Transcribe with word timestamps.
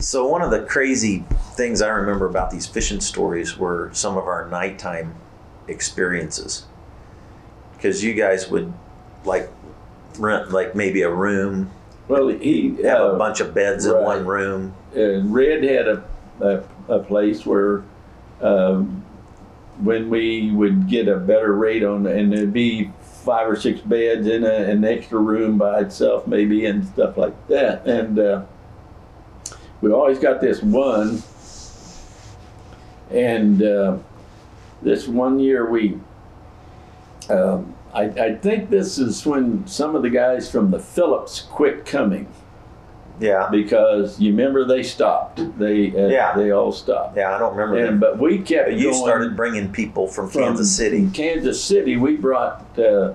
So 0.00 0.26
one 0.26 0.40
of 0.40 0.50
the 0.50 0.62
crazy 0.62 1.24
things 1.54 1.82
I 1.82 1.88
remember 1.88 2.26
about 2.26 2.50
these 2.50 2.66
fishing 2.66 3.00
stories 3.00 3.58
were 3.58 3.90
some 3.92 4.16
of 4.16 4.24
our 4.24 4.48
nighttime 4.48 5.14
experiences. 5.68 6.64
Because 7.74 8.02
you 8.02 8.14
guys 8.14 8.48
would 8.48 8.72
like 9.24 9.50
rent 10.18 10.52
like 10.52 10.74
maybe 10.74 11.02
a 11.02 11.10
room, 11.10 11.70
Well, 12.08 12.28
he 12.28 12.76
have 12.82 13.00
uh, 13.02 13.12
a 13.12 13.18
bunch 13.18 13.40
of 13.40 13.52
beds 13.52 13.84
in 13.84 13.92
one 14.02 14.24
room. 14.24 14.74
And 14.94 15.34
Red 15.34 15.62
had 15.64 15.86
a, 15.86 16.04
a, 16.40 16.64
a 16.88 16.98
place 17.00 17.44
where 17.44 17.84
um, 18.40 19.04
when 19.80 20.08
we 20.08 20.50
would 20.50 20.88
get 20.88 21.08
a 21.08 21.16
better 21.18 21.52
rate 21.52 21.84
on, 21.84 22.06
and 22.06 22.32
there'd 22.32 22.54
be 22.54 22.90
five 23.02 23.46
or 23.46 23.56
six 23.56 23.80
beds 23.82 24.26
in 24.26 24.44
a, 24.44 24.48
an 24.48 24.82
extra 24.82 25.18
room 25.18 25.58
by 25.58 25.80
itself, 25.80 26.26
maybe, 26.26 26.64
and 26.64 26.86
stuff 26.86 27.18
like 27.18 27.48
that. 27.48 27.86
And 27.86 28.18
uh, 28.18 28.42
we 29.80 29.90
always 29.92 30.18
got 30.18 30.40
this 30.40 30.62
one, 30.62 31.22
and 33.10 33.62
uh, 33.62 33.96
this 34.82 35.08
one 35.08 35.38
year 35.38 35.68
we. 35.68 35.98
Um, 37.28 37.74
I, 37.92 38.02
I 38.04 38.34
think 38.36 38.70
this 38.70 38.98
is 38.98 39.24
when 39.26 39.66
some 39.66 39.96
of 39.96 40.02
the 40.02 40.10
guys 40.10 40.50
from 40.50 40.70
the 40.70 40.78
Phillips 40.78 41.40
quit 41.50 41.84
coming 41.84 42.28
Yeah. 43.20 43.48
because 43.50 44.18
you 44.20 44.30
remember 44.30 44.64
they 44.64 44.82
stopped. 44.84 45.40
They 45.58 45.88
uh, 45.92 46.06
Yeah. 46.08 46.36
they 46.36 46.50
all 46.52 46.70
stopped. 46.72 47.16
Yeah, 47.16 47.34
I 47.34 47.38
don't 47.38 47.54
remember 47.56 47.84
And 47.84 48.00
that. 48.00 48.12
but 48.12 48.18
we 48.20 48.38
kept 48.38 48.70
But 48.70 48.78
you 48.78 48.90
going 48.92 49.02
started 49.02 49.36
bringing 49.36 49.72
people 49.72 50.06
from, 50.06 50.28
from 50.28 50.42
Kansas 50.42 50.74
City. 50.76 51.08
Kansas 51.12 51.62
City, 51.62 51.96
we 51.96 52.16
brought 52.16 52.64
uh, 52.78 53.14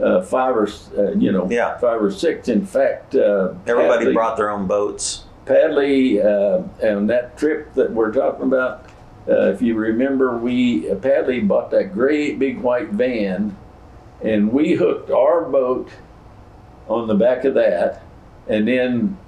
uh, 0.00 0.22
five 0.22 0.54
or 0.56 0.68
uh, 0.98 1.12
you 1.12 1.32
know 1.32 1.48
Yeah. 1.50 1.78
five 1.78 2.02
or 2.02 2.10
six. 2.10 2.48
In 2.48 2.64
fact, 2.66 3.14
uh, 3.14 3.54
Everybody 3.66 4.00
Padley, 4.04 4.12
brought 4.14 4.36
their 4.36 4.50
own 4.50 4.66
boats. 4.66 5.24
Padley 5.50 6.22
uh, 6.22 6.62
and 6.80 7.10
that 7.10 7.36
trip 7.36 7.74
that 7.74 7.90
we're 7.90 8.12
talking 8.12 8.44
about. 8.44 8.86
Uh, 9.28 9.50
if 9.50 9.60
you 9.60 9.74
remember, 9.74 10.36
we 10.36 10.88
uh, 10.88 10.94
Padley 10.94 11.40
bought 11.40 11.72
that 11.72 11.92
great 11.92 12.38
big 12.38 12.60
white 12.60 12.90
van, 12.90 13.56
and 14.22 14.52
we 14.52 14.74
hooked 14.74 15.10
our 15.10 15.44
boat 15.46 15.90
on 16.86 17.08
the 17.08 17.16
back 17.16 17.44
of 17.44 17.54
that, 17.54 18.00
and 18.48 18.68
then 18.68 19.18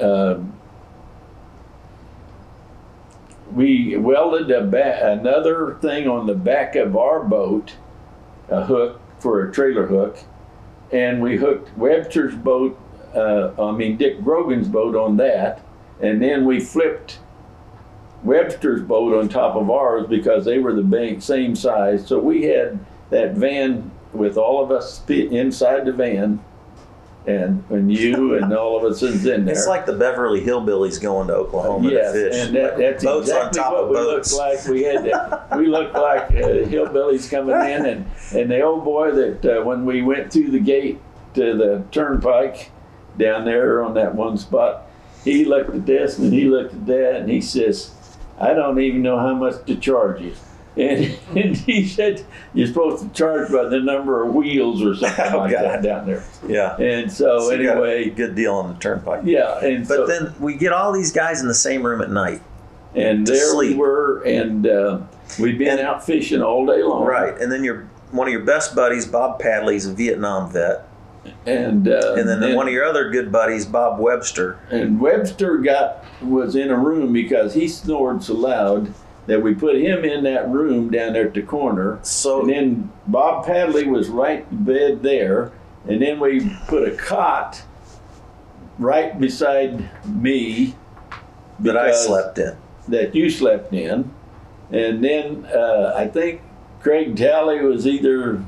um, 0.00 0.52
we 3.52 3.96
welded 3.96 4.48
another 4.52 5.76
thing 5.80 6.06
on 6.06 6.28
the 6.28 6.34
back 6.34 6.76
of 6.76 6.96
our 6.96 7.24
boat, 7.24 7.74
a 8.48 8.64
hook 8.64 9.00
for 9.18 9.48
a 9.48 9.52
trailer 9.52 9.88
hook, 9.88 10.18
and 10.92 11.20
we 11.20 11.36
hooked 11.36 11.76
Webster's 11.76 12.36
boat. 12.36 12.78
Uh, 13.14 13.52
I 13.58 13.72
mean 13.72 13.96
Dick 13.96 14.22
Grogan's 14.22 14.68
boat 14.68 14.94
on 14.94 15.16
that, 15.18 15.60
and 16.00 16.22
then 16.22 16.44
we 16.44 16.60
flipped 16.60 17.18
Webster's 18.22 18.82
boat 18.82 19.14
on 19.14 19.28
top 19.28 19.56
of 19.56 19.70
ours 19.70 20.06
because 20.08 20.44
they 20.44 20.58
were 20.58 20.74
the 20.74 21.16
same 21.20 21.56
size. 21.56 22.06
So 22.06 22.18
we 22.18 22.44
had 22.44 22.78
that 23.10 23.34
van 23.34 23.90
with 24.12 24.36
all 24.36 24.62
of 24.62 24.70
us 24.70 25.02
inside 25.08 25.86
the 25.86 25.92
van, 25.92 26.42
and 27.26 27.64
and 27.70 27.92
you 27.92 28.34
and 28.34 28.52
all 28.52 28.76
of 28.76 28.90
us 28.90 29.02
is 29.02 29.26
in 29.26 29.44
there. 29.46 29.54
It's 29.54 29.66
like 29.66 29.86
the 29.86 29.94
Beverly 29.94 30.42
Hillbillies 30.42 31.00
going 31.00 31.28
to 31.28 31.34
Oklahoma 31.34 31.90
yes, 31.90 32.12
to 32.12 32.30
fish. 32.30 32.46
and 32.46 32.56
that, 32.56 32.78
that's 32.78 33.04
boats 33.04 33.28
exactly 33.28 33.60
on 33.60 33.64
top 33.64 33.72
what 33.72 33.84
of 33.84 33.88
we 33.90 33.96
looked 33.96 34.32
like. 34.32 34.64
We 34.66 34.82
had 34.82 35.02
we 35.56 35.66
looked 35.66 35.94
like 35.94 36.30
uh, 36.30 36.66
hillbillies 36.68 37.30
coming 37.30 37.54
in, 37.54 37.86
and 37.86 38.06
and 38.34 38.50
the 38.50 38.60
old 38.60 38.84
boy 38.84 39.12
that 39.12 39.58
uh, 39.58 39.62
when 39.62 39.84
we 39.84 40.02
went 40.02 40.32
through 40.32 40.50
the 40.50 40.60
gate 40.60 41.00
to 41.34 41.56
the 41.56 41.84
turnpike 41.90 42.70
down 43.18 43.44
there 43.44 43.82
on 43.82 43.94
that 43.94 44.14
one 44.14 44.36
spot, 44.38 44.86
he 45.24 45.44
looked 45.44 45.74
at 45.74 45.86
this 45.86 46.18
and 46.18 46.32
he 46.32 46.44
looked 46.46 46.72
at 46.74 46.86
that, 46.86 47.16
and 47.16 47.30
he 47.30 47.40
says, 47.40 47.92
"I 48.38 48.54
don't 48.54 48.80
even 48.80 49.02
know 49.02 49.18
how 49.18 49.34
much 49.34 49.64
to 49.66 49.76
charge 49.76 50.20
you." 50.20 50.34
And, 50.76 51.18
and 51.36 51.56
he 51.56 51.86
said, 51.86 52.24
"You're 52.54 52.68
supposed 52.68 53.02
to 53.02 53.08
charge 53.10 53.50
by 53.52 53.64
the 53.64 53.80
number 53.80 54.22
of 54.24 54.32
wheels 54.34 54.80
or 54.82 54.94
something 54.94 55.24
Oh, 55.34 55.38
like 55.38 55.50
that 55.52 55.82
God. 55.82 55.82
down 55.82 56.06
there." 56.06 56.24
yeah. 56.46 56.76
And 56.76 57.10
so, 57.12 57.40
So 57.40 57.50
you 57.54 57.66
got 57.66 57.78
a 57.78 57.80
anyway, 57.80 58.10
good 58.10 58.36
deal 58.36 58.54
on 58.54 58.72
the 58.72 58.78
turnpike. 58.78 59.22
yeah, 59.24 59.58
and 59.64 59.86
But 59.86 59.96
so, 59.96 60.06
then 60.06 60.32
we 60.38 60.54
get 60.54 60.72
all 60.72 60.92
these 60.92 61.10
guys 61.12 61.40
in 61.42 61.48
the 61.48 61.54
same 61.54 61.84
room 61.84 62.00
at 62.00 62.10
night. 62.10 62.40
and 62.94 63.26
there 63.26 63.50
sleep. 63.50 63.72
we 63.72 63.76
were, 63.78 64.22
and 64.22 64.66
uh, 64.66 65.00
we'd 65.40 65.58
been 65.58 65.68
And- 65.68 65.80
out 65.80 66.06
fishing 66.06 66.40
all 66.40 66.64
day 66.64 66.82
long. 66.84 67.04
Right. 67.04 67.36
And 67.38 67.50
then 67.50 67.64
your 67.64 67.88
one 68.12 68.28
of 68.28 68.32
your 68.32 68.44
best 68.44 68.74
buddies, 68.74 69.06
Bob 69.06 69.40
Padley's 69.40 69.86
a 69.86 69.92
Vietnam 69.92 70.50
vet. 70.52 70.86
And 71.46 71.86
uh, 71.86 72.14
And 72.16 72.28
then 72.28 72.54
one 72.54 72.66
of 72.66 72.72
your 72.72 72.84
other 72.84 73.10
good 73.10 73.30
buddies, 73.30 73.66
Bob 73.66 73.98
Webster. 73.98 74.58
and 74.70 75.00
Webster 75.00 75.58
got 75.58 76.04
was 76.22 76.56
in 76.56 76.70
a 76.70 76.76
room 76.78 77.12
because 77.12 77.54
he 77.54 77.68
snored 77.68 78.22
so 78.22 78.34
loud 78.34 78.92
that 79.26 79.42
we 79.42 79.54
put 79.54 79.76
him 79.76 80.04
in 80.04 80.24
that 80.24 80.48
room 80.48 80.90
down 80.90 81.12
there 81.12 81.26
at 81.26 81.34
the 81.34 81.42
corner. 81.42 81.98
So 82.02 82.40
And 82.40 82.50
then 82.50 82.92
Bob 83.06 83.44
Padley 83.46 83.86
was 83.86 84.08
right 84.08 84.46
in 84.50 84.64
bed 84.64 85.02
there, 85.02 85.52
and 85.86 86.00
then 86.00 86.18
we 86.20 86.50
put 86.66 86.88
a 86.88 86.96
cot 86.96 87.62
right 88.78 89.18
beside 89.20 89.90
me 90.06 90.74
that 91.60 91.76
I 91.76 91.92
slept 91.92 92.38
in. 92.38 92.56
that 92.88 93.14
you 93.14 93.28
slept 93.30 93.72
in, 93.74 94.10
and 94.72 95.04
then 95.04 95.46
uh, 95.54 95.92
I 95.96 96.08
think 96.08 96.40
Craig 96.80 97.14
Talley 97.16 97.60
was 97.60 97.86
either 97.86 98.42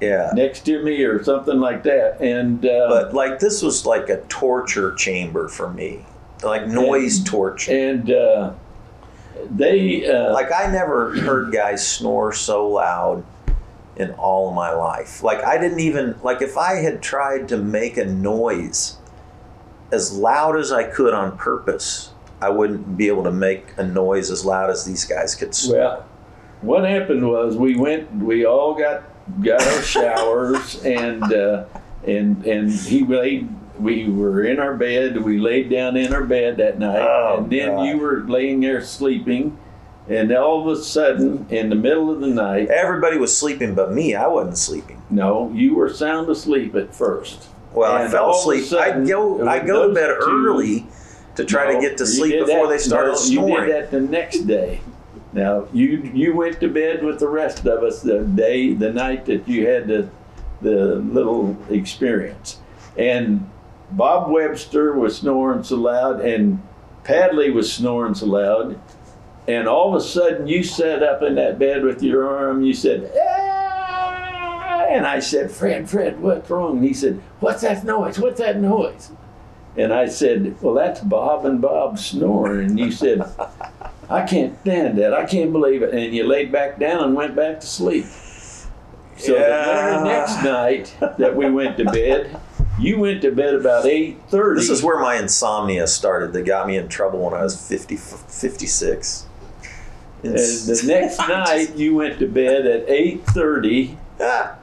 Yeah. 0.00 0.30
next 0.34 0.60
to 0.66 0.82
me 0.82 1.02
or 1.02 1.22
something 1.24 1.58
like 1.58 1.82
that, 1.84 2.20
and 2.20 2.64
uh, 2.64 2.86
But 2.88 3.14
like 3.14 3.38
this 3.40 3.62
was 3.62 3.84
like 3.84 4.08
a 4.08 4.18
torture 4.28 4.94
chamber 4.94 5.48
for 5.48 5.70
me. 5.70 6.04
Like 6.42 6.68
noise 6.68 7.22
torture. 7.24 7.72
and 7.72 8.10
uh, 8.10 8.52
they 9.50 10.08
uh, 10.08 10.32
Like 10.32 10.52
I 10.52 10.70
never 10.70 11.18
heard 11.20 11.52
guys 11.52 11.86
snore 11.86 12.32
so 12.32 12.68
loud 12.68 13.24
in 13.96 14.12
all 14.12 14.48
of 14.50 14.54
my 14.54 14.70
life. 14.72 15.22
Like 15.24 15.42
I 15.44 15.58
didn't 15.58 15.80
even 15.80 16.14
like 16.22 16.42
if 16.42 16.56
I 16.56 16.76
had 16.76 17.02
tried 17.02 17.48
to 17.48 17.56
make 17.56 17.96
a 17.96 18.04
noise 18.04 18.96
as 19.90 20.16
loud 20.16 20.56
as 20.56 20.70
I 20.70 20.84
could 20.84 21.14
on 21.14 21.36
purpose, 21.36 22.10
I 22.40 22.50
wouldn't 22.50 22.96
be 22.96 23.08
able 23.08 23.24
to 23.24 23.32
make 23.32 23.66
a 23.78 23.82
noise 23.84 24.30
as 24.30 24.44
loud 24.44 24.70
as 24.70 24.84
these 24.84 25.04
guys 25.04 25.34
could 25.34 25.54
snore. 25.54 25.78
well, 25.78 26.06
what 26.60 26.84
happened 26.88 27.26
was 27.28 27.56
we 27.56 27.74
went, 27.76 28.12
we 28.16 28.44
all 28.44 28.74
got 28.74 29.07
got 29.42 29.62
our 29.62 29.82
showers, 29.82 30.82
and 30.84 31.22
uh, 31.32 31.64
and 32.06 32.44
and 32.46 32.70
he 32.72 33.04
laid. 33.04 33.48
We 33.78 34.08
were 34.08 34.42
in 34.42 34.58
our 34.58 34.74
bed. 34.76 35.22
We 35.22 35.38
laid 35.38 35.70
down 35.70 35.96
in 35.96 36.12
our 36.12 36.24
bed 36.24 36.56
that 36.56 36.78
night, 36.80 36.98
Oh, 37.00 37.38
and 37.38 37.50
then 37.52 37.68
God. 37.76 37.82
you 37.84 37.98
were 37.98 38.24
laying 38.26 38.58
there 38.60 38.82
sleeping, 38.82 39.56
and 40.08 40.32
all 40.32 40.68
of 40.68 40.76
a 40.78 40.82
sudden, 40.82 41.46
in 41.48 41.68
the 41.68 41.76
middle 41.76 42.10
of 42.10 42.20
the 42.20 42.26
night, 42.26 42.70
Everybody 42.70 43.18
was 43.18 43.36
sleeping 43.36 43.74
but 43.76 43.92
me. 43.92 44.16
I 44.16 44.26
wasn't 44.26 44.58
sleeping. 44.58 45.00
no, 45.10 45.52
you 45.54 45.76
were 45.76 45.88
sound 45.88 46.28
asleep 46.28 46.74
at 46.74 46.92
first. 46.92 47.46
Well, 47.72 47.92
I 47.92 48.02
And 48.02 48.10
fell 48.10 48.30
of 48.30 48.34
a 48.34 48.38
asleep. 48.40 48.64
sudden, 48.64 49.04
I 49.04 49.06
go 49.08 49.46
I 49.48 49.58
go 49.64 49.86
to 49.88 49.94
bed 49.94 50.08
two- 50.24 50.26
early 50.28 50.86
to 51.36 51.44
try 51.44 51.66
No, 51.72 51.74
to 51.80 51.80
get 51.86 51.98
to 51.98 52.06
sleep 52.06 52.32
before 52.46 52.66
that- 52.66 52.72
they 52.72 52.78
started 52.78 53.10
no, 53.10 53.14
snoring. 53.14 53.54
You 53.54 53.60
did 53.60 53.76
that 53.76 53.90
the 53.92 54.00
next 54.00 54.38
day. 54.40 54.80
Now 55.32 55.68
you 55.72 56.10
you 56.14 56.34
went 56.34 56.60
to 56.60 56.68
bed 56.68 57.04
with 57.04 57.18
the 57.18 57.28
rest 57.28 57.66
of 57.66 57.82
us 57.82 58.02
the 58.02 58.20
day 58.20 58.72
the 58.72 58.92
night 58.92 59.26
that 59.26 59.46
you 59.48 59.66
had 59.66 59.86
the 59.86 60.08
the 60.60 60.96
little 60.96 61.56
experience, 61.70 62.58
and 62.96 63.48
Bob 63.90 64.30
Webster 64.30 64.92
was 64.94 65.18
snoring 65.18 65.62
so 65.62 65.76
loud, 65.76 66.20
and 66.20 66.62
Padley 67.04 67.50
was 67.50 67.72
snoring 67.72 68.14
so 68.14 68.26
loud, 68.26 68.80
and 69.46 69.68
all 69.68 69.94
of 69.94 70.00
a 70.00 70.04
sudden 70.04 70.48
you 70.48 70.64
sat 70.64 71.02
up 71.02 71.22
in 71.22 71.34
that 71.36 71.58
bed 71.58 71.84
with 71.84 72.02
your 72.02 72.26
arm. 72.26 72.62
You 72.62 72.74
said. 72.74 73.12
"Ah!" 73.16 73.48
And 74.88 75.06
I 75.06 75.20
said, 75.20 75.50
Fred, 75.50 75.88
Fred, 75.88 76.18
what's 76.18 76.48
wrong? 76.48 76.78
And 76.78 76.84
he 76.84 76.94
said, 76.94 77.20
What's 77.40 77.60
that 77.60 77.84
noise? 77.84 78.18
What's 78.18 78.40
that 78.40 78.58
noise? 78.58 79.12
And 79.76 79.92
I 79.92 80.08
said, 80.08 80.60
Well, 80.62 80.74
that's 80.74 81.00
Bob 81.00 81.44
and 81.44 81.60
Bob 81.60 81.98
snoring. 81.98 82.70
And 82.70 82.78
you 82.78 82.90
said, 82.90 83.22
I 84.10 84.22
can't 84.24 84.58
stand 84.60 84.98
that. 84.98 85.12
I 85.12 85.24
can't 85.26 85.52
believe 85.52 85.82
it. 85.82 85.92
And 85.92 86.14
you 86.14 86.24
laid 86.26 86.50
back 86.50 86.78
down 86.78 87.04
and 87.04 87.14
went 87.14 87.36
back 87.36 87.60
to 87.60 87.66
sleep. 87.66 88.06
So 89.16 89.32
the 89.32 89.38
very 89.38 90.04
next 90.04 90.42
night 90.44 90.94
that 91.18 91.34
we 91.36 91.50
went 91.50 91.76
to 91.78 91.84
bed, 91.84 92.40
you 92.78 92.98
went 93.00 93.20
to 93.22 93.32
bed 93.32 93.54
about 93.54 93.84
8.30. 93.84 94.54
This 94.56 94.70
is 94.70 94.82
where 94.82 94.98
my 95.00 95.16
insomnia 95.16 95.86
started 95.88 96.32
that 96.34 96.42
got 96.42 96.66
me 96.68 96.76
in 96.76 96.88
trouble 96.88 97.18
when 97.24 97.34
I 97.34 97.42
was 97.42 97.60
50, 97.68 97.96
56. 97.96 99.26
and 100.22 100.32
the 100.34 100.82
next 100.86 101.18
night 101.28 101.76
you 101.76 101.94
went 101.96 102.18
to 102.20 102.26
bed 102.28 102.66
at 102.66 102.86
8.30 102.88 103.96
Ah, 104.20 104.56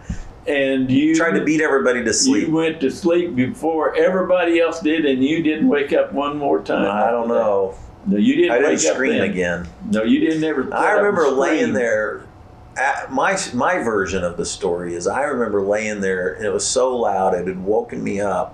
and 0.48 0.89
you 0.91 1.15
tried 1.15 1.38
to 1.38 1.44
beat 1.44 1.62
everybody 1.62 2.03
to 2.03 2.13
sleep. 2.13 2.48
you 2.48 2.53
went 2.53 2.80
to 2.81 2.89
sleep 2.91 3.36
before 3.36 3.95
everybody 3.95 4.59
else 4.59 4.80
did 4.81 5.06
and 5.06 5.24
you 5.24 5.41
didn't 5.44 5.68
wake 5.68 5.91
up 5.94 6.12
one 6.13 6.38
more 6.38 6.62
time. 6.62 6.86
I 6.89 7.09
don't 7.12 7.27
know. 7.27 7.75
No, 8.07 8.17
you 8.17 8.35
didn't 8.35 8.51
I 8.51 8.59
didn't 8.59 8.79
scream 8.79 9.21
again. 9.21 9.67
No, 9.89 10.03
you 10.03 10.19
didn't 10.19 10.43
ever. 10.43 10.73
I 10.73 10.91
remember 10.91 11.27
laying 11.29 11.73
there. 11.73 12.25
At 12.77 13.09
my 13.11 13.37
my 13.53 13.79
version 13.79 14.23
of 14.23 14.35
the 14.35 14.45
story 14.45 14.95
is 14.95 15.07
I 15.07 15.23
remember 15.23 15.61
laying 15.61 16.01
there 16.01 16.33
and 16.33 16.45
it 16.45 16.51
was 16.51 16.67
so 16.67 16.95
loud 16.95 17.33
it 17.33 17.47
had 17.47 17.63
woken 17.63 18.03
me 18.03 18.19
up, 18.19 18.53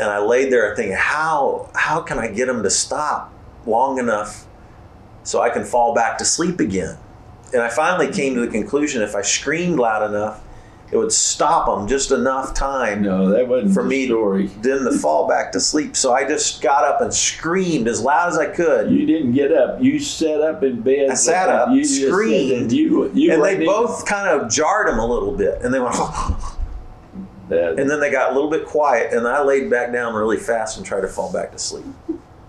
and 0.00 0.08
I 0.08 0.18
laid 0.18 0.52
there 0.52 0.74
thinking, 0.76 0.96
how 0.96 1.70
how 1.74 2.00
can 2.00 2.18
I 2.18 2.28
get 2.28 2.48
him 2.48 2.62
to 2.62 2.70
stop 2.70 3.32
long 3.66 3.98
enough 3.98 4.46
so 5.24 5.42
I 5.42 5.50
can 5.50 5.64
fall 5.64 5.92
back 5.92 6.18
to 6.18 6.24
sleep 6.24 6.60
again? 6.60 6.96
And 7.52 7.62
I 7.62 7.68
finally 7.68 8.12
came 8.12 8.34
to 8.36 8.40
the 8.40 8.48
conclusion 8.48 9.02
if 9.02 9.16
I 9.16 9.22
screamed 9.22 9.78
loud 9.78 10.08
enough, 10.08 10.40
it 10.94 10.96
would 10.98 11.10
stop 11.12 11.66
them 11.66 11.88
just 11.88 12.12
enough 12.12 12.54
time 12.54 13.02
No, 13.02 13.28
that 13.30 13.48
wasn't 13.48 13.74
For 13.74 13.82
me- 13.82 14.06
story. 14.06 14.46
then 14.62 14.84
to 14.84 14.92
fall 14.92 15.26
back 15.28 15.50
to 15.52 15.60
sleep. 15.60 15.96
So 15.96 16.12
I 16.12 16.22
just 16.26 16.62
got 16.62 16.84
up 16.84 17.00
and 17.00 17.12
screamed 17.12 17.88
as 17.88 18.00
loud 18.00 18.28
as 18.28 18.38
I 18.38 18.46
could. 18.46 18.92
You 18.92 19.04
didn't 19.04 19.32
get 19.32 19.52
up. 19.52 19.82
You 19.82 19.98
sat 19.98 20.40
up 20.40 20.62
in 20.62 20.82
bed. 20.82 21.10
I 21.10 21.14
sat 21.14 21.48
up, 21.48 21.70
You 21.74 21.84
screamed, 21.84 22.70
You, 22.70 23.10
you 23.12 23.32
and 23.32 23.42
they 23.42 23.56
in- 23.56 23.64
both 23.66 24.06
kind 24.06 24.28
of 24.28 24.48
jarred 24.48 24.86
them 24.86 25.00
a 25.00 25.06
little 25.06 25.32
bit, 25.36 25.60
and 25.62 25.74
they 25.74 25.80
went, 25.80 25.96
that- 27.48 27.78
and 27.78 27.90
then 27.90 27.98
they 27.98 28.10
got 28.12 28.30
a 28.30 28.34
little 28.34 28.50
bit 28.50 28.64
quiet, 28.64 29.12
and 29.12 29.26
I 29.26 29.42
laid 29.42 29.68
back 29.70 29.92
down 29.92 30.14
really 30.14 30.36
fast 30.36 30.76
and 30.76 30.86
tried 30.86 31.00
to 31.00 31.08
fall 31.08 31.32
back 31.32 31.50
to 31.52 31.58
sleep. 31.58 31.84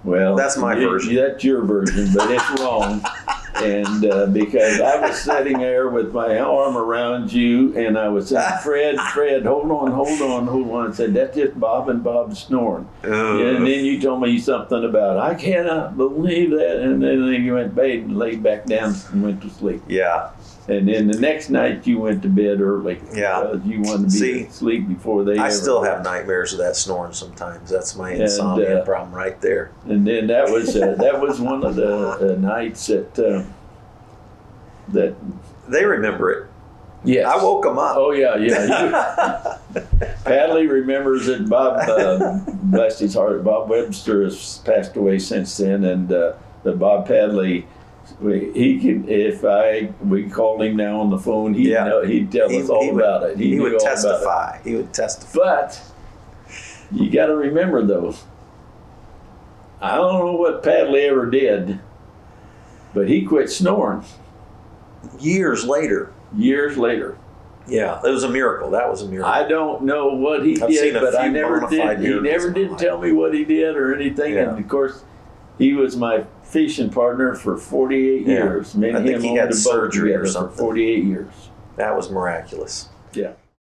Well, 0.03 0.35
That's 0.35 0.55
my 0.55 0.75
you- 0.75 0.87
version. 0.87 1.15
That's 1.15 1.43
your 1.43 1.63
version, 1.63 2.09
but 2.15 2.29
it's 2.29 2.61
wrong. 2.61 3.03
and 3.57 4.05
uh, 4.05 4.25
because 4.27 4.79
I 4.81 4.99
was 4.99 5.19
sitting 5.19 5.59
there 5.59 5.89
with 5.89 6.13
my 6.13 6.39
arm 6.39 6.75
around 6.77 7.31
you, 7.31 7.75
and 7.77 7.97
I 7.97 8.09
was 8.09 8.29
saying, 8.29 8.59
"Fred, 8.63 8.99
Fred, 9.13 9.45
hold 9.45 9.71
on, 9.71 9.91
hold 9.91 10.21
on, 10.21 10.47
hold 10.47 10.69
on." 10.71 10.91
I 10.91 10.93
said, 10.93 11.13
"That's 11.13 11.35
just 11.35 11.59
Bob 11.59 11.89
and 11.89 12.03
Bob 12.03 12.35
snoring." 12.35 12.87
And 13.03 13.65
then 13.65 13.85
you 13.85 13.99
told 14.01 14.21
me 14.21 14.37
something 14.39 14.83
about, 14.83 15.17
"I 15.17 15.35
cannot 15.35 15.97
believe 15.97 16.51
that," 16.51 16.81
and 16.81 17.01
then 17.01 17.23
you 17.43 17.53
went 17.53 17.75
bed 17.75 17.99
and 17.99 18.17
laid 18.17 18.43
back 18.43 18.65
down 18.65 18.93
and 19.11 19.23
went 19.23 19.41
to 19.43 19.49
sleep. 19.49 19.81
yeah, 19.87 20.29
And 20.67 20.87
then 20.87 21.07
the 21.07 21.19
next 21.19 21.51
night 21.51 21.85
you 21.85 21.99
went 21.99 22.23
to 22.23 22.27
bed 22.29 22.59
early. 22.59 22.99
Yeah. 23.13 23.41
because 23.51 23.67
you 23.67 23.81
wanted 23.81 24.09
to 24.09 24.19
be 24.19 24.19
See, 24.19 24.41
asleep 24.45 24.87
before 24.87 25.23
they. 25.23 25.37
I 25.37 25.49
still 25.49 25.81
were. 25.81 25.87
have 25.87 26.03
nightmares 26.03 26.53
of 26.53 26.59
that 26.59 26.75
snoring 26.75 27.13
sometimes. 27.13 27.69
That's 27.69 27.95
my 27.95 28.11
And, 28.11 28.23
insomnia 28.23 28.81
uh, 28.81 28.85
problem 28.85 29.13
right 29.13 29.39
there. 29.41 29.71
And 29.85 30.07
then 30.07 30.25
that 30.27 30.49
was 30.49 30.75
uh, 30.75 30.95
that 30.99 31.21
was 31.21 31.39
one 31.39 31.63
of 31.63 31.75
the 31.75 32.33
uh, 32.33 32.39
nights 32.39 32.87
that 32.87 33.19
uh, 33.19 33.43
that 34.93 35.15
They 35.67 35.85
remember 35.85 36.31
it. 36.31 36.47
yes 37.03 37.25
I 37.27 37.43
woke 37.43 37.63
them 37.63 37.77
up. 37.77 37.95
Oh 37.97 38.11
yeah, 38.11 38.35
yeah. 38.35 39.57
Padley 40.23 40.65
remembers 40.79 41.27
it. 41.27 41.47
Bob, 41.47 41.87
uh, 41.87 42.39
bless 42.63 42.97
his 42.97 43.13
heart, 43.13 43.43
Bob 43.43 43.69
Webster 43.69 44.23
has 44.23 44.59
passed 44.65 44.95
away 44.95 45.19
since 45.19 45.55
then, 45.57 45.83
and 45.83 46.11
uh, 46.11 46.33
but 46.63 46.79
Bob 46.79 47.07
Padley. 47.07 47.67
He 48.21 48.79
could, 48.79 49.09
if 49.09 49.43
I 49.43 49.89
we 50.03 50.29
called 50.29 50.61
him 50.61 50.75
now 50.77 50.99
on 51.01 51.09
the 51.09 51.17
phone, 51.17 51.53
he'd 51.53 51.67
Yeah. 51.69 51.85
know, 51.85 52.03
he'd 52.03 52.31
tell 52.31 52.49
He- 52.49 52.61
us 52.61 52.69
all 52.69 52.83
he 52.83 52.91
would- 52.91 53.03
about 53.03 53.29
it. 53.29 53.37
he 53.37 53.51
knew 53.55 53.63
would 53.63 53.79
testify. 53.79 54.57
He 54.63 54.75
would 54.75 54.93
testify. 54.93 55.39
But 55.39 55.81
you 56.91 57.09
got 57.09 57.27
to 57.27 57.35
remember 57.35 57.81
though, 57.81 58.13
I 59.81 59.95
don't 59.95 60.19
know 60.25 60.35
what 60.35 60.63
Padley 60.63 61.01
ever 61.01 61.25
did, 61.25 61.79
but 62.93 63.07
he 63.07 63.23
quit 63.23 63.49
snoring 63.49 64.03
Years 65.19 65.65
later, 65.67 66.11
years 66.35 66.77
later. 66.77 67.15
yeah, 67.67 67.99
it 68.03 68.09
was 68.09 68.23
a 68.23 68.29
miracle. 68.29 68.71
That 68.71 68.89
was 68.89 69.01
a 69.01 69.07
miracle. 69.07 69.31
I 69.31 69.47
don't 69.47 69.83
know 69.83 70.07
what 70.15 70.43
he 70.45 70.59
I've 70.61 70.69
did, 70.69 70.93
but 70.93 71.19
I 71.19 71.27
never 71.27 71.65
did. 71.69 71.99
He 71.99 72.19
never 72.19 72.49
did 72.51 72.77
tell 72.77 72.99
me 72.99 73.11
what 73.11 73.33
he 73.33 73.43
did 73.43 73.75
or 73.75 73.93
anything. 73.93 74.33
Yeah. 74.33 74.49
And 74.51 74.59
of 74.59 74.67
course, 74.67 75.03
he 75.57 75.73
was 75.73 75.95
my 75.95 76.25
fishing 76.43 76.89
partner 76.89 77.33
for 77.35 77.57
48 77.57 78.21
Yeah. 78.27 78.33
years. 78.43 78.75
Me 78.75 78.89
I 78.91 78.95
think 78.95 79.07
him 79.07 79.21
he 79.21 79.35
had 79.35 79.53
surgery 79.53 80.13
or 80.13 80.25
something. 80.25 80.57
48 80.57 81.03
years. 81.03 81.49
that 81.77 81.95
was 81.95 82.09
miraculous. 82.09 82.89
Yeah. 83.13 83.33